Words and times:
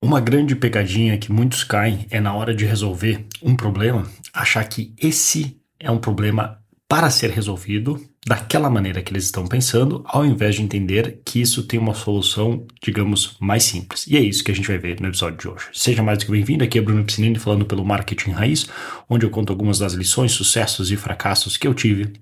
Uma 0.00 0.20
grande 0.20 0.54
pegadinha 0.54 1.18
que 1.18 1.32
muitos 1.32 1.64
caem 1.64 2.06
é 2.08 2.20
na 2.20 2.32
hora 2.32 2.54
de 2.54 2.64
resolver 2.64 3.26
um 3.42 3.56
problema, 3.56 4.08
achar 4.32 4.62
que 4.64 4.94
esse 4.96 5.60
é 5.78 5.90
um 5.90 5.98
problema 5.98 6.62
para 6.88 7.10
ser 7.10 7.30
resolvido 7.30 8.00
daquela 8.24 8.70
maneira 8.70 9.02
que 9.02 9.12
eles 9.12 9.24
estão 9.24 9.46
pensando, 9.46 10.04
ao 10.06 10.24
invés 10.24 10.54
de 10.54 10.62
entender 10.62 11.20
que 11.24 11.40
isso 11.40 11.64
tem 11.64 11.80
uma 11.80 11.94
solução, 11.94 12.64
digamos, 12.80 13.36
mais 13.40 13.64
simples. 13.64 14.06
E 14.06 14.16
é 14.16 14.20
isso 14.20 14.44
que 14.44 14.52
a 14.52 14.54
gente 14.54 14.68
vai 14.68 14.78
ver 14.78 15.00
no 15.00 15.08
episódio 15.08 15.38
de 15.38 15.48
hoje. 15.48 15.66
Seja 15.72 16.02
mais 16.02 16.18
do 16.18 16.26
que 16.26 16.30
bem-vindo, 16.30 16.62
aqui 16.62 16.78
é 16.78 16.82
Bruno 16.82 17.04
Piscinini 17.04 17.38
falando 17.38 17.66
pelo 17.66 17.84
Marketing 17.84 18.30
Raiz, 18.30 18.68
onde 19.10 19.26
eu 19.26 19.30
conto 19.30 19.52
algumas 19.52 19.80
das 19.80 19.94
lições, 19.94 20.30
sucessos 20.30 20.92
e 20.92 20.96
fracassos 20.96 21.56
que 21.56 21.66
eu 21.66 21.74
tive 21.74 22.12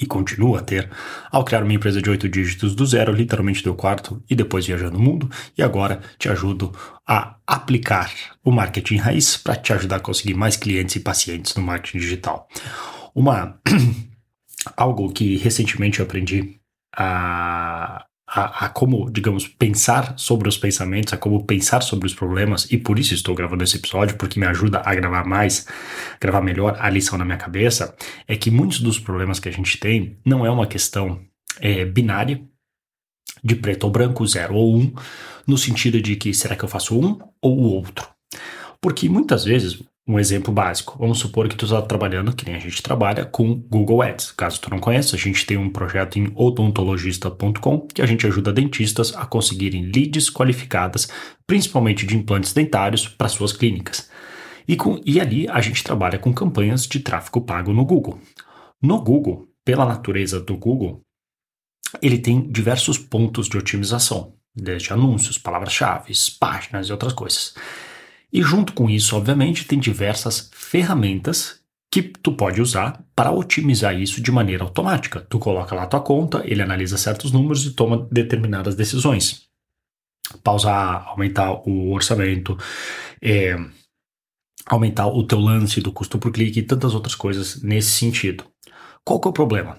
e 0.00 0.06
continuo 0.06 0.56
a 0.56 0.60
ter 0.60 0.88
ao 1.30 1.44
criar 1.44 1.62
uma 1.62 1.72
empresa 1.72 2.00
de 2.00 2.08
oito 2.08 2.28
dígitos 2.28 2.74
do 2.74 2.86
zero, 2.86 3.12
literalmente 3.12 3.62
do 3.62 3.74
quarto, 3.74 4.22
e 4.28 4.34
depois 4.34 4.66
viajando 4.66 4.96
o 4.96 5.02
mundo. 5.02 5.28
E 5.56 5.62
agora 5.62 6.00
te 6.18 6.28
ajudo 6.28 6.72
a 7.06 7.36
aplicar 7.46 8.12
o 8.44 8.50
marketing 8.50 8.96
raiz 8.96 9.36
para 9.36 9.56
te 9.56 9.72
ajudar 9.72 9.96
a 9.96 10.00
conseguir 10.00 10.34
mais 10.34 10.56
clientes 10.56 10.96
e 10.96 11.00
pacientes 11.00 11.54
no 11.54 11.62
marketing 11.62 11.98
digital. 11.98 12.48
Uma 13.14 13.58
algo 14.76 15.12
que 15.12 15.36
recentemente 15.36 16.00
eu 16.00 16.06
aprendi 16.06 16.58
a 16.96 18.04
a, 18.28 18.66
a, 18.66 18.68
como, 18.68 19.10
digamos, 19.10 19.48
pensar 19.48 20.14
sobre 20.18 20.48
os 20.48 20.58
pensamentos, 20.58 21.12
a 21.14 21.16
como 21.16 21.44
pensar 21.44 21.82
sobre 21.82 22.06
os 22.06 22.14
problemas, 22.14 22.70
e 22.70 22.76
por 22.76 22.98
isso 22.98 23.14
estou 23.14 23.34
gravando 23.34 23.64
esse 23.64 23.76
episódio, 23.76 24.16
porque 24.16 24.38
me 24.38 24.46
ajuda 24.46 24.82
a 24.84 24.94
gravar 24.94 25.24
mais, 25.24 25.66
gravar 26.20 26.42
melhor 26.42 26.76
a 26.78 26.90
lição 26.90 27.16
na 27.16 27.24
minha 27.24 27.38
cabeça, 27.38 27.96
é 28.26 28.36
que 28.36 28.50
muitos 28.50 28.80
dos 28.80 28.98
problemas 28.98 29.40
que 29.40 29.48
a 29.48 29.52
gente 29.52 29.78
tem 29.78 30.18
não 30.24 30.44
é 30.44 30.50
uma 30.50 30.66
questão 30.66 31.20
é, 31.58 31.86
binária, 31.86 32.42
de 33.42 33.54
preto 33.54 33.84
ou 33.84 33.90
branco, 33.90 34.26
zero 34.26 34.54
ou 34.54 34.76
um, 34.76 34.92
no 35.46 35.56
sentido 35.56 36.00
de 36.02 36.16
que 36.16 36.34
será 36.34 36.54
que 36.56 36.64
eu 36.64 36.68
faço 36.68 36.98
um 36.98 37.18
ou 37.40 37.58
o 37.58 37.72
outro? 37.72 38.06
Porque 38.80 39.08
muitas 39.08 39.44
vezes 39.44 39.82
um 40.08 40.18
exemplo 40.18 40.52
básico. 40.52 40.96
Vamos 40.98 41.18
supor 41.18 41.46
que 41.48 41.54
tu 41.54 41.66
está 41.66 41.82
trabalhando, 41.82 42.34
que 42.34 42.46
nem 42.46 42.54
a 42.54 42.58
gente 42.58 42.82
trabalha, 42.82 43.26
com 43.26 43.54
Google 43.54 44.00
Ads. 44.00 44.32
Caso 44.32 44.58
tu 44.58 44.70
não 44.70 44.78
conheça, 44.78 45.14
a 45.14 45.18
gente 45.18 45.44
tem 45.44 45.58
um 45.58 45.68
projeto 45.68 46.18
em 46.18 46.32
odontologista.com 46.34 47.80
que 47.80 48.00
a 48.00 48.06
gente 48.06 48.26
ajuda 48.26 48.50
dentistas 48.50 49.14
a 49.14 49.26
conseguirem 49.26 49.92
leads 49.94 50.30
qualificadas, 50.30 51.08
principalmente 51.46 52.06
de 52.06 52.16
implantes 52.16 52.54
dentários, 52.54 53.06
para 53.06 53.28
suas 53.28 53.52
clínicas. 53.52 54.10
E, 54.66 54.76
com, 54.76 54.98
e 55.04 55.20
ali 55.20 55.46
a 55.46 55.60
gente 55.60 55.84
trabalha 55.84 56.18
com 56.18 56.32
campanhas 56.32 56.86
de 56.86 57.00
tráfego 57.00 57.42
pago 57.42 57.74
no 57.74 57.84
Google. 57.84 58.18
No 58.80 59.02
Google, 59.02 59.46
pela 59.62 59.84
natureza 59.84 60.40
do 60.40 60.56
Google, 60.56 61.02
ele 62.00 62.18
tem 62.18 62.50
diversos 62.50 62.96
pontos 62.96 63.46
de 63.46 63.58
otimização, 63.58 64.34
desde 64.54 64.90
anúncios, 64.90 65.36
palavras-chave, 65.36 66.12
páginas 66.40 66.88
e 66.88 66.92
outras 66.92 67.12
coisas. 67.12 67.54
E 68.32 68.42
junto 68.42 68.72
com 68.72 68.90
isso, 68.90 69.16
obviamente, 69.16 69.64
tem 69.64 69.78
diversas 69.78 70.50
ferramentas 70.52 71.60
que 71.90 72.02
tu 72.02 72.32
pode 72.32 72.60
usar 72.60 73.02
para 73.16 73.32
otimizar 73.32 73.98
isso 73.98 74.20
de 74.20 74.30
maneira 74.30 74.64
automática. 74.64 75.26
Tu 75.28 75.38
coloca 75.38 75.74
lá 75.74 75.84
a 75.84 75.86
tua 75.86 76.00
conta, 76.00 76.42
ele 76.44 76.62
analisa 76.62 76.98
certos 76.98 77.32
números 77.32 77.64
e 77.64 77.72
toma 77.72 78.06
determinadas 78.10 78.74
decisões. 78.74 79.48
Pausar, 80.44 81.08
aumentar 81.08 81.52
o 81.66 81.90
orçamento, 81.92 82.58
é, 83.22 83.56
aumentar 84.66 85.06
o 85.06 85.22
teu 85.26 85.40
lance 85.40 85.80
do 85.80 85.90
custo 85.90 86.18
por 86.18 86.30
clique 86.30 86.60
e 86.60 86.62
tantas 86.62 86.94
outras 86.94 87.14
coisas 87.14 87.62
nesse 87.62 87.92
sentido. 87.92 88.44
Qual 89.02 89.18
que 89.18 89.26
é 89.26 89.30
o 89.30 89.32
problema? 89.32 89.78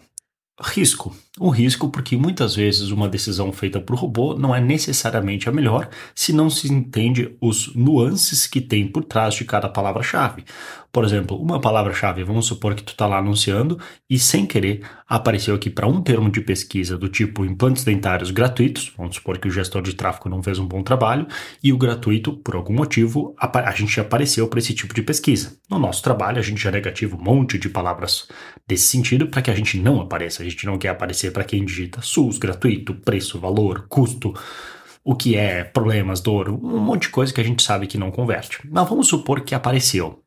Risco. 0.61 1.15
O 1.39 1.49
risco 1.49 1.87
porque 1.87 2.17
muitas 2.17 2.53
vezes 2.53 2.91
uma 2.91 3.07
decisão 3.07 3.49
feita 3.53 3.79
por 3.79 3.95
robô 3.95 4.35
não 4.35 4.53
é 4.53 4.59
necessariamente 4.59 5.47
a 5.47 5.53
melhor 5.53 5.87
se 6.13 6.33
não 6.33 6.49
se 6.49 6.69
entende 6.69 7.33
os 7.39 7.73
nuances 7.73 8.45
que 8.45 8.59
tem 8.59 8.85
por 8.85 9.05
trás 9.05 9.35
de 9.35 9.45
cada 9.45 9.69
palavra-chave. 9.69 10.43
Por 10.91 11.05
exemplo, 11.05 11.39
uma 11.39 11.61
palavra-chave, 11.61 12.23
vamos 12.23 12.47
supor 12.47 12.75
que 12.75 12.83
tu 12.83 12.93
está 12.93 13.05
lá 13.05 13.19
anunciando 13.19 13.79
e 14.09 14.19
sem 14.19 14.45
querer 14.45 14.81
apareceu 15.07 15.55
aqui 15.55 15.69
para 15.69 15.87
um 15.87 16.01
termo 16.01 16.29
de 16.29 16.41
pesquisa 16.41 16.97
do 16.97 17.07
tipo 17.07 17.45
implantes 17.45 17.83
dentários 17.83 18.31
gratuitos, 18.31 18.91
vamos 18.97 19.15
supor 19.15 19.37
que 19.37 19.47
o 19.47 19.51
gestor 19.51 19.81
de 19.81 19.93
tráfego 19.93 20.29
não 20.29 20.43
fez 20.43 20.59
um 20.59 20.67
bom 20.67 20.83
trabalho 20.83 21.27
e 21.63 21.71
o 21.71 21.77
gratuito, 21.77 22.33
por 22.33 22.55
algum 22.55 22.73
motivo, 22.73 23.35
a 23.39 23.71
gente 23.71 23.99
apareceu 23.99 24.47
para 24.47 24.59
esse 24.59 24.73
tipo 24.73 24.93
de 24.93 25.03
pesquisa. 25.03 25.57
No 25.69 25.79
nosso 25.79 26.01
trabalho, 26.01 26.39
a 26.39 26.43
gente 26.43 26.61
já 26.61 26.71
negativa 26.71 27.15
um 27.15 27.23
monte 27.23 27.57
de 27.57 27.69
palavras 27.69 28.27
desse 28.67 28.87
sentido 28.87 29.27
para 29.27 29.43
que 29.43 29.51
a 29.51 29.55
gente 29.55 29.79
não 29.79 30.01
apareça, 30.01 30.43
gente 30.49 30.65
não 30.65 30.77
quer 30.77 30.89
aparecer 30.89 31.31
para 31.31 31.43
quem 31.43 31.65
digita 31.65 32.01
SUS, 32.01 32.37
gratuito, 32.37 32.93
preço, 32.93 33.39
valor, 33.39 33.85
custo, 33.87 34.33
o 35.03 35.15
que 35.15 35.35
é 35.35 35.63
problemas, 35.63 36.21
dor, 36.21 36.49
um 36.49 36.79
monte 36.79 37.03
de 37.03 37.09
coisa 37.09 37.33
que 37.33 37.41
a 37.41 37.43
gente 37.43 37.63
sabe 37.63 37.87
que 37.87 37.97
não 37.97 38.11
converte. 38.11 38.59
Mas 38.69 38.87
vamos 38.87 39.07
supor 39.07 39.41
que 39.41 39.55
apareceu. 39.55 40.23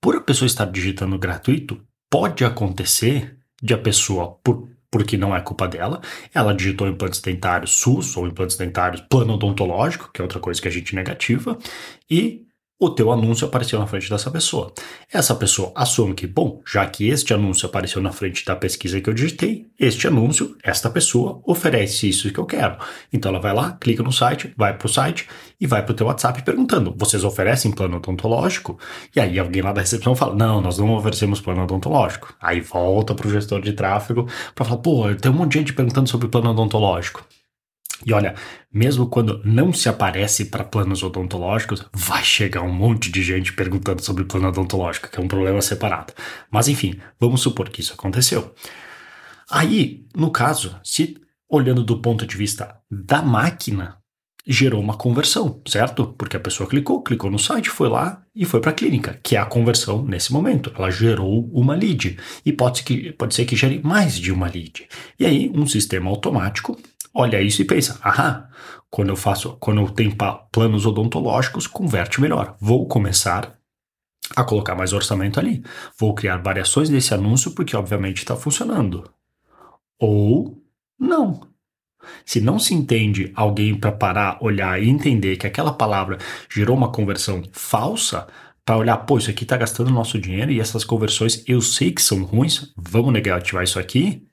Por 0.00 0.16
a 0.16 0.20
pessoa 0.20 0.46
estar 0.46 0.64
digitando 0.64 1.18
gratuito, 1.18 1.80
pode 2.10 2.44
acontecer 2.44 3.36
de 3.62 3.74
a 3.74 3.78
pessoa, 3.78 4.38
por, 4.42 4.68
porque 4.90 5.16
não 5.16 5.36
é 5.36 5.40
culpa 5.40 5.68
dela, 5.68 6.00
ela 6.34 6.54
digitou 6.54 6.88
implantes 6.88 7.20
dentários 7.20 7.72
SUS 7.72 8.16
ou 8.16 8.26
implantes 8.26 8.56
dentários 8.56 9.02
plano 9.02 9.34
odontológico, 9.34 10.10
que 10.12 10.20
é 10.20 10.24
outra 10.24 10.40
coisa 10.40 10.60
que 10.60 10.68
a 10.68 10.70
gente 10.70 10.94
negativa, 10.94 11.58
e 12.10 12.46
o 12.80 12.88
teu 12.88 13.12
anúncio 13.12 13.46
apareceu 13.46 13.78
na 13.78 13.86
frente 13.86 14.08
dessa 14.08 14.30
pessoa. 14.30 14.72
Essa 15.12 15.34
pessoa 15.34 15.70
assume 15.74 16.14
que, 16.14 16.26
bom, 16.26 16.62
já 16.66 16.86
que 16.86 17.10
este 17.10 17.34
anúncio 17.34 17.66
apareceu 17.66 18.00
na 18.00 18.10
frente 18.10 18.42
da 18.42 18.56
pesquisa 18.56 18.98
que 19.02 19.10
eu 19.10 19.12
digitei, 19.12 19.66
este 19.78 20.06
anúncio, 20.06 20.56
esta 20.62 20.88
pessoa 20.88 21.42
oferece 21.44 22.08
isso 22.08 22.32
que 22.32 22.40
eu 22.40 22.46
quero. 22.46 22.78
Então 23.12 23.30
ela 23.30 23.38
vai 23.38 23.52
lá, 23.52 23.76
clica 23.78 24.02
no 24.02 24.10
site, 24.10 24.54
vai 24.56 24.74
para 24.74 24.86
o 24.86 24.88
site 24.88 25.28
e 25.60 25.66
vai 25.66 25.84
para 25.84 25.92
o 25.92 25.94
teu 25.94 26.06
WhatsApp 26.06 26.42
perguntando: 26.42 26.94
vocês 26.96 27.22
oferecem 27.22 27.70
plano 27.70 27.98
odontológico? 27.98 28.78
E 29.14 29.20
aí 29.20 29.38
alguém 29.38 29.60
lá 29.60 29.74
da 29.74 29.82
recepção 29.82 30.16
fala: 30.16 30.34
não, 30.34 30.62
nós 30.62 30.78
não 30.78 30.90
oferecemos 30.94 31.38
plano 31.38 31.64
odontológico. 31.64 32.34
Aí 32.40 32.62
volta 32.62 33.14
para 33.14 33.28
o 33.28 33.30
gestor 33.30 33.60
de 33.60 33.74
tráfego 33.74 34.26
para 34.54 34.64
falar: 34.64 34.80
pô, 34.80 35.14
tem 35.14 35.30
um 35.30 35.34
monte 35.34 35.52
de 35.52 35.58
gente 35.58 35.72
perguntando 35.74 36.08
sobre 36.08 36.28
plano 36.28 36.50
odontológico. 36.50 37.22
E 38.04 38.12
olha, 38.12 38.34
mesmo 38.72 39.06
quando 39.06 39.42
não 39.44 39.72
se 39.72 39.88
aparece 39.88 40.46
para 40.46 40.64
planos 40.64 41.02
odontológicos, 41.02 41.84
vai 41.92 42.24
chegar 42.24 42.62
um 42.62 42.72
monte 42.72 43.10
de 43.10 43.22
gente 43.22 43.52
perguntando 43.52 44.02
sobre 44.02 44.24
plano 44.24 44.48
odontológico, 44.48 45.08
que 45.08 45.18
é 45.18 45.22
um 45.22 45.28
problema 45.28 45.60
separado. 45.60 46.12
Mas 46.50 46.68
enfim, 46.68 46.98
vamos 47.18 47.42
supor 47.42 47.68
que 47.68 47.80
isso 47.80 47.92
aconteceu. 47.92 48.54
Aí, 49.50 50.06
no 50.14 50.30
caso, 50.30 50.78
se 50.82 51.16
olhando 51.48 51.82
do 51.82 52.00
ponto 52.00 52.26
de 52.26 52.36
vista 52.36 52.76
da 52.90 53.20
máquina, 53.20 53.98
gerou 54.46 54.80
uma 54.80 54.96
conversão, 54.96 55.60
certo? 55.66 56.14
Porque 56.16 56.36
a 56.36 56.40
pessoa 56.40 56.68
clicou, 56.68 57.02
clicou 57.02 57.30
no 57.30 57.38
site, 57.38 57.68
foi 57.68 57.88
lá 57.88 58.22
e 58.34 58.44
foi 58.44 58.60
para 58.60 58.70
a 58.70 58.74
clínica, 58.74 59.18
que 59.22 59.36
é 59.36 59.38
a 59.38 59.44
conversão 59.44 60.02
nesse 60.02 60.32
momento. 60.32 60.72
Ela 60.76 60.90
gerou 60.90 61.50
uma 61.52 61.74
lead 61.74 62.18
e 62.46 62.52
pode, 62.52 62.82
que, 62.82 63.12
pode 63.12 63.34
ser 63.34 63.44
que 63.44 63.56
gere 63.56 63.80
mais 63.82 64.18
de 64.18 64.32
uma 64.32 64.46
lead. 64.46 64.88
E 65.18 65.26
aí, 65.26 65.50
um 65.54 65.66
sistema 65.66 66.08
automático 66.08 66.80
olha 67.14 67.40
isso 67.40 67.62
e 67.62 67.64
pensa: 67.64 67.98
aham, 68.04 68.46
quando 68.90 69.08
eu 69.10 69.16
faço, 69.16 69.56
quando 69.60 69.80
eu 69.80 69.88
tenho 69.90 70.16
planos 70.52 70.86
odontológicos, 70.86 71.66
converte 71.66 72.20
melhor. 72.20 72.56
Vou 72.60 72.86
começar 72.86 73.58
a 74.36 74.44
colocar 74.44 74.74
mais 74.74 74.92
orçamento 74.92 75.38
ali. 75.38 75.62
Vou 75.98 76.14
criar 76.14 76.38
variações 76.38 76.88
desse 76.88 77.12
anúncio 77.14 77.52
porque 77.52 77.76
obviamente 77.76 78.18
está 78.18 78.36
funcionando. 78.36 79.10
Ou 79.98 80.62
não. 80.98 81.48
Se 82.24 82.40
não 82.40 82.58
se 82.58 82.74
entende 82.74 83.30
alguém 83.34 83.74
para 83.74 83.92
parar, 83.92 84.38
olhar 84.40 84.82
e 84.82 84.88
entender 84.88 85.36
que 85.36 85.46
aquela 85.46 85.72
palavra 85.72 86.18
gerou 86.48 86.76
uma 86.76 86.90
conversão 86.90 87.42
falsa, 87.52 88.26
para 88.64 88.76
olhar, 88.76 88.96
pô, 88.98 89.18
isso 89.18 89.30
aqui 89.30 89.42
está 89.42 89.56
gastando 89.56 89.90
nosso 89.90 90.18
dinheiro 90.18 90.52
e 90.52 90.60
essas 90.60 90.84
conversões 90.84 91.42
eu 91.46 91.60
sei 91.60 91.90
que 91.90 92.00
são 92.00 92.22
ruins, 92.22 92.72
vamos 92.76 93.12
negativar 93.12 93.64
isso 93.64 93.80
aqui, 93.80 94.24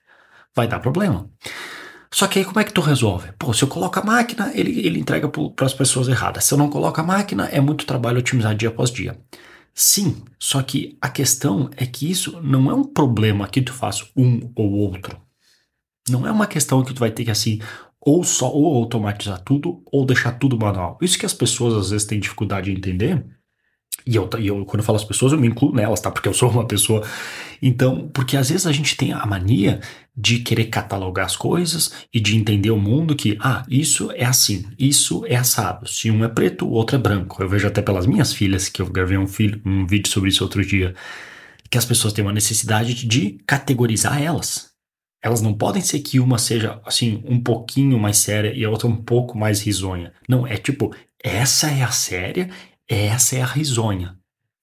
vai 0.56 0.68
dar 0.68 0.80
problema. 0.80 1.30
Só 2.12 2.28
que 2.28 2.40
aí 2.40 2.46
como 2.46 2.60
é 2.60 2.64
que 2.64 2.74
tu 2.74 2.82
resolve? 2.82 3.32
Pô, 3.38 3.54
se 3.54 3.64
eu 3.64 3.68
coloco 3.68 4.00
a 4.00 4.04
máquina, 4.04 4.52
ele, 4.54 4.80
ele 4.86 5.00
entrega 5.00 5.28
para 5.30 5.66
as 5.66 5.74
pessoas 5.74 6.08
erradas. 6.08 6.46
Se 6.46 6.54
eu 6.54 6.58
não 6.58 6.70
coloco 6.70 7.00
a 7.00 7.04
máquina, 7.04 7.46
é 7.48 7.60
muito 7.60 7.86
trabalho 7.86 8.20
otimizar 8.20 8.56
dia 8.56 8.70
após 8.70 8.92
dia. 8.92 9.20
Sim, 9.74 10.24
só 10.40 10.64
que 10.64 10.98
a 11.00 11.10
questão 11.10 11.70
é 11.78 11.86
que 11.86 12.10
isso 12.10 12.42
não 12.42 12.72
é 12.72 12.74
um 12.74 12.84
problema 12.84 13.48
que 13.48 13.62
tu 13.62 13.74
faz 13.74 14.04
um 14.16 14.52
ou 14.56 14.72
outro. 14.72 15.22
Não 16.10 16.26
é 16.26 16.32
uma 16.32 16.48
questão 16.48 16.84
que 16.84 16.94
tu 16.94 17.00
vai 17.00 17.12
ter 17.12 17.26
que 17.26 17.32
assim, 17.32 17.60
ou 18.02 18.24
só 18.24 18.50
ou 18.50 18.78
automatizar 18.78 19.40
tudo 19.44 19.84
ou 19.92 20.06
deixar 20.06 20.32
tudo 20.40 20.58
manual. 20.58 20.98
Isso 21.02 21.20
que 21.20 21.26
as 21.26 21.34
pessoas 21.34 21.74
às 21.74 21.90
vezes 21.92 22.08
têm 22.08 22.20
dificuldade 22.20 22.72
em 22.72 22.76
entender 22.76 23.24
e 24.06 24.16
eu, 24.16 24.30
eu, 24.40 24.66
quando 24.66 24.80
eu 24.80 24.86
falo 24.86 24.98
as 24.98 25.04
pessoas, 25.04 25.34
eu 25.34 25.40
me 25.40 25.48
incluo 25.48 25.74
nelas, 25.74 26.00
tá? 26.00 26.10
Porque 26.10 26.30
eu 26.30 26.34
sou 26.34 26.50
uma 26.50 26.66
pessoa. 26.66 27.06
Então, 27.62 28.10
porque 28.14 28.38
às 28.38 28.50
vezes 28.50 28.66
a 28.66 28.72
gente 28.72 28.96
tem 28.96 29.12
a 29.12 29.26
mania 29.26 29.82
de 30.16 30.40
querer 30.40 30.66
catalogar 30.66 31.26
as 31.26 31.36
coisas 31.36 31.92
e 32.14 32.20
de 32.20 32.38
entender 32.38 32.72
o 32.72 32.80
mundo 32.80 33.16
que, 33.16 33.38
ah, 33.42 33.64
isso 33.70 34.12
é 34.14 34.26
assim, 34.26 34.66
isso 34.80 35.26
é 35.26 35.36
assado. 35.36 35.88
Se 35.88 36.10
um 36.10 36.24
é 36.24 36.28
preto, 36.28 36.66
o 36.66 36.72
outro 36.72 36.96
é 36.96 37.00
branco. 37.00 37.42
Eu 37.42 37.50
vejo 37.50 37.68
até 37.68 37.82
pelas 37.82 38.06
minhas 38.06 38.34
filhas, 38.34 38.70
que 38.70 38.82
eu 38.82 38.88
gravei 38.88 39.18
um, 39.18 39.28
filho, 39.28 39.62
um 39.66 39.86
vídeo 39.86 40.10
sobre 40.10 40.30
isso 40.30 40.44
outro 40.44 40.66
dia, 40.66 40.96
que 41.70 41.78
as 41.78 41.86
pessoas 41.86 42.14
têm 42.14 42.24
uma 42.24 42.34
necessidade 42.34 42.94
de 42.94 43.38
categorizar 43.46 44.22
elas. 44.22 44.72
Elas 45.22 45.42
não 45.42 45.54
podem 45.54 45.82
ser 45.82 46.00
que 46.00 46.20
uma 46.20 46.38
seja, 46.38 46.80
assim, 46.86 47.22
um 47.26 47.42
pouquinho 47.42 48.00
mais 48.00 48.18
séria 48.18 48.54
e 48.56 48.64
a 48.64 48.70
outra 48.70 48.88
um 48.88 48.96
pouco 48.96 49.38
mais 49.38 49.62
risonha. 49.62 50.14
Não, 50.30 50.48
é 50.48 50.56
tipo, 50.58 50.96
essa 51.22 51.70
é 51.70 51.84
a 51.84 51.92
séria, 51.92 52.50
essa 52.88 53.36
é 53.36 53.42
a 53.42 53.46
risonha. 53.46 54.18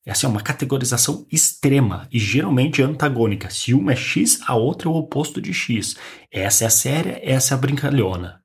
Essa 0.07 0.27
é 0.27 0.29
uma 0.29 0.43
categorização 0.43 1.27
extrema 1.33 2.07
e 2.13 2.19
geralmente 2.19 2.83
antagônica. 2.83 3.49
Se 3.49 3.73
uma 3.73 3.93
é 3.93 3.97
X, 3.97 4.41
a 4.47 4.55
outra 4.55 4.89
é 4.89 4.91
o 4.91 4.95
oposto 4.95 5.41
de 5.41 5.55
X. 5.55 5.97
Essa 6.31 6.65
é 6.65 6.67
a 6.67 6.71
séria, 6.71 7.21
essa 7.23 7.55
é 7.55 7.57
a 7.57 7.59
brincalhona. 7.59 8.43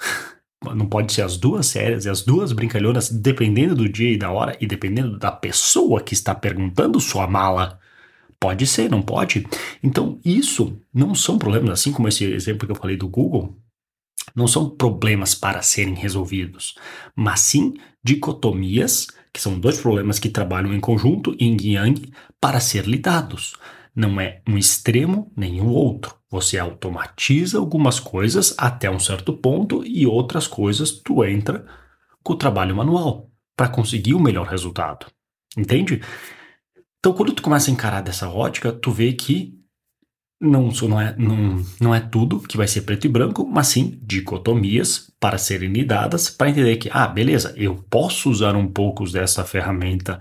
Não 0.74 0.86
pode 0.86 1.12
ser 1.12 1.22
as 1.22 1.36
duas 1.36 1.66
sérias 1.66 2.04
e 2.04 2.10
as 2.10 2.20
duas 2.22 2.52
brincalhonas, 2.52 3.08
dependendo 3.08 3.74
do 3.74 3.88
dia 3.88 4.12
e 4.12 4.18
da 4.18 4.30
hora 4.30 4.56
e 4.60 4.66
dependendo 4.66 5.18
da 5.18 5.32
pessoa 5.32 6.02
que 6.02 6.12
está 6.12 6.34
perguntando 6.34 7.00
sua 7.00 7.26
mala. 7.26 7.80
Pode 8.38 8.66
ser, 8.66 8.90
não 8.90 9.00
pode? 9.00 9.46
Então, 9.82 10.18
isso 10.24 10.78
não 10.92 11.14
são 11.14 11.38
problemas, 11.38 11.70
assim 11.70 11.92
como 11.92 12.08
esse 12.08 12.24
exemplo 12.24 12.66
que 12.66 12.72
eu 12.72 12.76
falei 12.76 12.96
do 12.96 13.08
Google, 13.08 13.56
não 14.34 14.46
são 14.46 14.68
problemas 14.68 15.34
para 15.34 15.62
serem 15.62 15.94
resolvidos, 15.94 16.74
mas 17.14 17.40
sim 17.40 17.74
dicotomias 18.02 19.08
que 19.32 19.40
são 19.40 19.58
dois 19.58 19.80
problemas 19.80 20.18
que 20.18 20.28
trabalham 20.28 20.74
em 20.74 20.80
conjunto, 20.80 21.36
yin 21.40 21.56
e 21.60 21.74
yang, 21.74 22.12
para 22.40 22.60
ser 22.60 22.86
lidados. 22.86 23.54
Não 23.94 24.20
é 24.20 24.42
um 24.48 24.56
extremo 24.58 25.32
nem 25.36 25.60
o 25.60 25.68
outro. 25.68 26.16
Você 26.30 26.58
automatiza 26.58 27.58
algumas 27.58 27.98
coisas 28.00 28.54
até 28.56 28.90
um 28.90 28.98
certo 28.98 29.32
ponto 29.32 29.84
e 29.84 30.06
outras 30.06 30.46
coisas 30.46 30.92
tu 30.92 31.24
entra 31.24 31.64
com 32.22 32.32
o 32.32 32.36
trabalho 32.36 32.74
manual 32.74 33.30
para 33.56 33.68
conseguir 33.68 34.14
o 34.14 34.20
melhor 34.20 34.46
resultado. 34.46 35.06
Entende? 35.56 36.00
Então, 36.98 37.12
quando 37.12 37.32
tu 37.32 37.42
começa 37.42 37.70
a 37.70 37.72
encarar 37.72 38.02
dessa 38.02 38.28
ótica, 38.28 38.72
tu 38.72 38.90
vê 38.90 39.12
que 39.12 39.59
não, 40.40 40.68
não, 40.68 41.00
é, 41.00 41.14
não, 41.18 41.64
não 41.78 41.94
é 41.94 42.00
tudo 42.00 42.40
que 42.40 42.56
vai 42.56 42.66
ser 42.66 42.82
preto 42.82 43.04
e 43.04 43.08
branco, 43.10 43.46
mas 43.46 43.68
sim 43.68 43.98
dicotomias 44.02 45.12
para 45.20 45.36
serem 45.36 45.70
lidadas, 45.70 46.30
para 46.30 46.48
entender 46.48 46.76
que, 46.76 46.88
ah, 46.90 47.06
beleza, 47.06 47.52
eu 47.56 47.76
posso 47.90 48.30
usar 48.30 48.56
um 48.56 48.66
pouco 48.66 49.04
dessa 49.10 49.44
ferramenta 49.44 50.18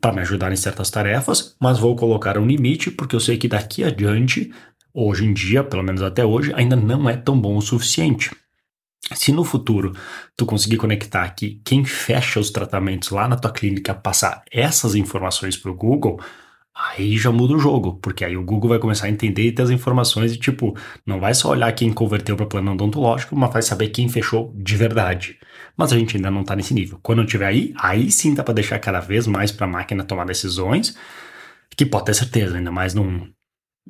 para 0.00 0.12
me 0.12 0.20
ajudar 0.22 0.50
em 0.50 0.56
certas 0.56 0.90
tarefas, 0.90 1.54
mas 1.60 1.78
vou 1.78 1.94
colocar 1.94 2.36
um 2.36 2.46
limite 2.46 2.90
porque 2.90 3.14
eu 3.14 3.20
sei 3.20 3.38
que 3.38 3.46
daqui 3.46 3.84
adiante, 3.84 4.52
hoje 4.92 5.24
em 5.24 5.32
dia, 5.32 5.62
pelo 5.62 5.84
menos 5.84 6.02
até 6.02 6.24
hoje, 6.24 6.52
ainda 6.56 6.74
não 6.74 7.08
é 7.08 7.16
tão 7.16 7.40
bom 7.40 7.56
o 7.56 7.62
suficiente. 7.62 8.30
Se 9.14 9.30
no 9.30 9.44
futuro 9.44 9.94
tu 10.36 10.44
conseguir 10.44 10.76
conectar 10.76 11.28
que 11.30 11.60
quem 11.64 11.84
fecha 11.84 12.40
os 12.40 12.50
tratamentos 12.50 13.10
lá 13.10 13.28
na 13.28 13.36
tua 13.36 13.52
clínica 13.52 13.94
passar 13.94 14.42
essas 14.50 14.94
informações 14.96 15.56
para 15.56 15.70
o 15.70 15.74
Google, 15.74 16.20
Aí 16.74 17.18
já 17.18 17.30
muda 17.30 17.54
o 17.54 17.58
jogo, 17.58 17.98
porque 18.00 18.24
aí 18.24 18.34
o 18.34 18.42
Google 18.42 18.70
vai 18.70 18.78
começar 18.78 19.06
a 19.06 19.10
entender 19.10 19.42
e 19.42 19.52
ter 19.52 19.62
as 19.62 19.70
informações 19.70 20.32
e, 20.32 20.38
tipo, 20.38 20.74
não 21.06 21.20
vai 21.20 21.34
só 21.34 21.50
olhar 21.50 21.70
quem 21.72 21.92
converteu 21.92 22.34
para 22.34 22.46
plano 22.46 22.72
odontológico, 22.72 23.36
mas 23.36 23.52
vai 23.52 23.60
saber 23.60 23.88
quem 23.88 24.08
fechou 24.08 24.54
de 24.56 24.74
verdade. 24.74 25.38
Mas 25.76 25.92
a 25.92 25.98
gente 25.98 26.16
ainda 26.16 26.30
não 26.30 26.40
está 26.40 26.56
nesse 26.56 26.72
nível. 26.72 26.98
Quando 27.02 27.20
eu 27.20 27.26
tiver 27.26 27.46
aí, 27.46 27.74
aí 27.76 28.10
sim 28.10 28.32
dá 28.34 28.42
para 28.42 28.54
deixar 28.54 28.78
cada 28.78 29.00
vez 29.00 29.26
mais 29.26 29.52
para 29.52 29.66
a 29.66 29.70
máquina 29.70 30.02
tomar 30.02 30.24
decisões, 30.24 30.96
que 31.76 31.84
pode 31.84 32.06
ter 32.06 32.14
certeza, 32.14 32.56
ainda 32.56 32.72
mais 32.72 32.94
num, 32.94 33.30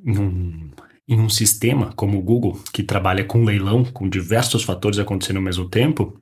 num, 0.03 0.71
em 1.09 1.21
um 1.21 1.29
sistema 1.29 1.93
como 1.95 2.19
o 2.19 2.23
Google, 2.23 2.61
que 2.73 2.83
trabalha 2.83 3.25
com 3.25 3.45
leilão, 3.45 3.85
com 3.85 4.09
diversos 4.09 4.65
fatores 4.65 4.99
acontecendo 4.99 5.37
ao 5.37 5.43
mesmo 5.43 5.69
tempo. 5.69 6.21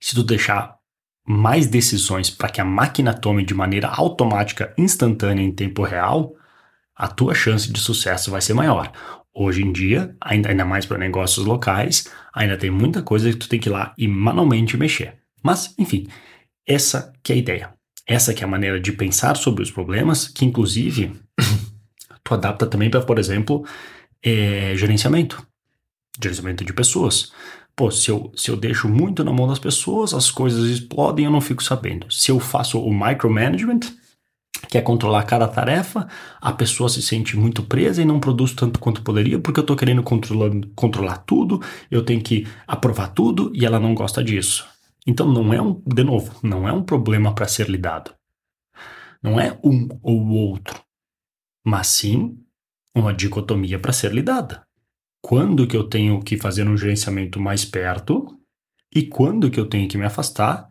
Se 0.00 0.14
tu 0.14 0.24
deixar 0.24 0.75
mais 1.26 1.66
decisões 1.66 2.30
para 2.30 2.48
que 2.48 2.60
a 2.60 2.64
máquina 2.64 3.12
tome 3.12 3.44
de 3.44 3.52
maneira 3.52 3.88
automática, 3.88 4.72
instantânea, 4.78 5.42
em 5.42 5.50
tempo 5.50 5.82
real, 5.82 6.34
a 6.94 7.08
tua 7.08 7.34
chance 7.34 7.70
de 7.70 7.80
sucesso 7.80 8.30
vai 8.30 8.40
ser 8.40 8.54
maior. 8.54 8.92
Hoje 9.34 9.62
em 9.62 9.72
dia, 9.72 10.16
ainda, 10.20 10.48
ainda 10.48 10.64
mais 10.64 10.86
para 10.86 10.96
negócios 10.96 11.44
locais, 11.44 12.10
ainda 12.32 12.56
tem 12.56 12.70
muita 12.70 13.02
coisa 13.02 13.28
que 13.30 13.36
tu 13.36 13.48
tem 13.48 13.60
que 13.60 13.68
ir 13.68 13.72
lá 13.72 13.92
e 13.98 14.08
manualmente 14.08 14.76
mexer. 14.76 15.14
Mas, 15.42 15.74
enfim, 15.76 16.06
essa 16.66 17.12
que 17.22 17.32
é 17.32 17.34
a 17.34 17.38
ideia. 17.38 17.74
Essa 18.06 18.32
que 18.32 18.42
é 18.42 18.46
a 18.46 18.50
maneira 18.50 18.80
de 18.80 18.92
pensar 18.92 19.36
sobre 19.36 19.62
os 19.62 19.70
problemas, 19.70 20.28
que 20.28 20.44
inclusive 20.44 21.12
tu 22.24 22.34
adapta 22.34 22.66
também 22.66 22.88
para, 22.88 23.02
por 23.02 23.18
exemplo, 23.18 23.66
é, 24.22 24.74
gerenciamento. 24.76 25.44
Gerenciamento 26.22 26.64
de 26.64 26.72
pessoas. 26.72 27.32
Pô, 27.76 27.90
se 27.90 28.10
eu, 28.10 28.32
se 28.34 28.50
eu 28.50 28.56
deixo 28.56 28.88
muito 28.88 29.22
na 29.22 29.30
mão 29.30 29.46
das 29.46 29.58
pessoas, 29.58 30.14
as 30.14 30.30
coisas 30.30 30.64
explodem 30.70 31.24
e 31.24 31.28
eu 31.28 31.30
não 31.30 31.42
fico 31.42 31.62
sabendo. 31.62 32.10
Se 32.10 32.30
eu 32.30 32.40
faço 32.40 32.80
o 32.80 32.90
micromanagement, 32.90 33.80
que 34.70 34.78
é 34.78 34.80
controlar 34.80 35.24
cada 35.24 35.46
tarefa, 35.46 36.08
a 36.40 36.52
pessoa 36.54 36.88
se 36.88 37.02
sente 37.02 37.36
muito 37.36 37.62
presa 37.62 38.00
e 38.00 38.06
não 38.06 38.18
produz 38.18 38.54
tanto 38.54 38.78
quanto 38.78 39.02
poderia, 39.02 39.38
porque 39.38 39.60
eu 39.60 39.62
estou 39.62 39.76
querendo 39.76 40.02
controlar, 40.02 41.18
tudo, 41.18 41.60
eu 41.90 42.02
tenho 42.02 42.22
que 42.22 42.48
aprovar 42.66 43.08
tudo 43.08 43.52
e 43.54 43.66
ela 43.66 43.78
não 43.78 43.94
gosta 43.94 44.24
disso. 44.24 44.66
Então 45.06 45.30
não 45.30 45.52
é 45.52 45.60
um, 45.60 45.82
de 45.86 46.02
novo, 46.02 46.34
não 46.42 46.66
é 46.66 46.72
um 46.72 46.82
problema 46.82 47.34
para 47.34 47.46
ser 47.46 47.68
lidado. 47.68 48.10
Não 49.22 49.38
é 49.38 49.58
um 49.62 49.86
ou 50.02 50.26
outro, 50.28 50.82
mas 51.62 51.88
sim 51.88 52.38
uma 52.94 53.12
dicotomia 53.12 53.78
para 53.78 53.92
ser 53.92 54.12
lidada 54.14 54.65
quando 55.26 55.66
que 55.66 55.76
eu 55.76 55.82
tenho 55.82 56.22
que 56.22 56.36
fazer 56.36 56.68
um 56.68 56.76
gerenciamento 56.76 57.40
mais 57.40 57.64
perto 57.64 58.38
e 58.94 59.02
quando 59.02 59.50
que 59.50 59.58
eu 59.58 59.66
tenho 59.66 59.88
que 59.88 59.98
me 59.98 60.04
afastar 60.04 60.68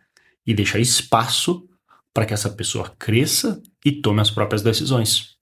e 0.48 0.54
deixar 0.54 0.80
espaço 0.80 1.68
para 2.14 2.26
que 2.26 2.34
essa 2.34 2.50
pessoa 2.50 2.96
cresça 2.98 3.62
e 3.84 3.92
tome 3.92 4.22
as 4.22 4.32
próprias 4.32 4.62
decisões. 4.62 5.36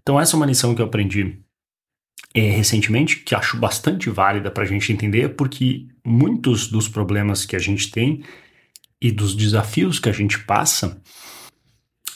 Então 0.00 0.20
essa 0.20 0.36
é 0.36 0.38
uma 0.38 0.46
lição 0.46 0.72
que 0.72 0.80
eu 0.80 0.86
aprendi 0.86 1.40
é, 2.32 2.42
recentemente, 2.42 3.16
que 3.24 3.34
acho 3.34 3.56
bastante 3.56 4.08
válida 4.08 4.52
para 4.52 4.62
a 4.62 4.66
gente 4.66 4.92
entender, 4.92 5.30
porque 5.30 5.88
muitos 6.06 6.68
dos 6.68 6.86
problemas 6.86 7.44
que 7.44 7.56
a 7.56 7.58
gente 7.58 7.90
tem 7.90 8.22
e 9.02 9.10
dos 9.10 9.34
desafios 9.34 9.98
que 9.98 10.08
a 10.08 10.12
gente 10.12 10.44
passa 10.44 11.02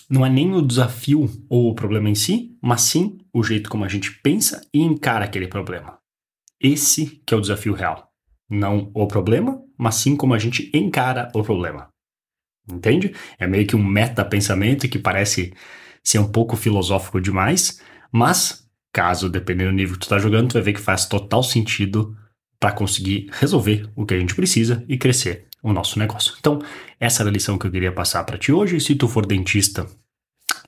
não 0.08 0.24
é 0.24 0.30
nem 0.30 0.54
o 0.54 0.62
desafio 0.62 1.28
ou 1.50 1.70
o 1.70 1.74
problema 1.74 2.08
em 2.08 2.14
si, 2.14 2.56
mas 2.62 2.82
sim 2.82 3.18
o 3.32 3.42
jeito 3.42 3.68
como 3.68 3.84
a 3.84 3.88
gente 3.88 4.12
pensa 4.22 4.64
e 4.72 4.82
encara 4.82 5.24
aquele 5.24 5.48
problema. 5.48 6.03
Esse 6.64 7.20
que 7.26 7.34
é 7.34 7.36
o 7.36 7.42
desafio 7.42 7.74
real. 7.74 8.10
Não 8.48 8.90
o 8.94 9.06
problema, 9.06 9.62
mas 9.76 9.96
sim 9.96 10.16
como 10.16 10.32
a 10.32 10.38
gente 10.38 10.70
encara 10.72 11.30
o 11.34 11.42
problema. 11.42 11.88
Entende? 12.66 13.14
É 13.38 13.46
meio 13.46 13.66
que 13.66 13.76
um 13.76 13.84
meta-pensamento 13.84 14.88
que 14.88 14.98
parece 14.98 15.52
ser 16.02 16.20
um 16.20 16.32
pouco 16.32 16.56
filosófico 16.56 17.20
demais, 17.20 17.82
mas, 18.10 18.66
caso, 18.90 19.28
dependendo 19.28 19.72
do 19.72 19.76
nível 19.76 19.92
que 19.98 20.06
tu 20.06 20.08
tá 20.08 20.18
jogando, 20.18 20.48
tu 20.48 20.52
vai 20.54 20.62
ver 20.62 20.72
que 20.72 20.80
faz 20.80 21.04
total 21.04 21.42
sentido 21.42 22.16
para 22.58 22.72
conseguir 22.72 23.28
resolver 23.32 23.86
o 23.94 24.06
que 24.06 24.14
a 24.14 24.18
gente 24.18 24.34
precisa 24.34 24.82
e 24.88 24.96
crescer 24.96 25.46
o 25.62 25.70
nosso 25.70 25.98
negócio. 25.98 26.34
Então, 26.38 26.62
essa 26.98 27.22
era 27.22 27.28
a 27.28 27.32
lição 27.32 27.58
que 27.58 27.66
eu 27.66 27.70
queria 27.70 27.92
passar 27.92 28.24
para 28.24 28.38
ti 28.38 28.50
hoje. 28.50 28.80
Se 28.80 28.94
tu 28.94 29.06
for 29.06 29.26
dentista 29.26 29.86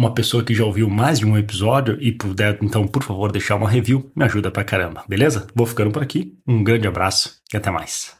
uma 0.00 0.14
pessoa 0.14 0.42
que 0.42 0.54
já 0.54 0.64
ouviu 0.64 0.88
mais 0.88 1.18
de 1.18 1.26
um 1.26 1.36
episódio 1.36 1.98
e 2.00 2.10
puder, 2.10 2.58
então, 2.62 2.88
por 2.88 3.02
favor, 3.02 3.30
deixar 3.30 3.56
uma 3.56 3.68
review, 3.68 4.10
me 4.16 4.24
ajuda 4.24 4.50
pra 4.50 4.64
caramba, 4.64 5.04
beleza? 5.06 5.46
Vou 5.54 5.66
ficando 5.66 5.90
por 5.90 6.02
aqui, 6.02 6.38
um 6.46 6.64
grande 6.64 6.88
abraço 6.88 7.42
e 7.52 7.56
até 7.58 7.70
mais. 7.70 8.19